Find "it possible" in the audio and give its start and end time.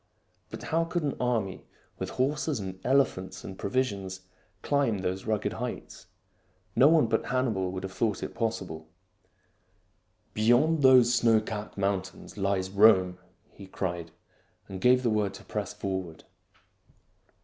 8.23-8.87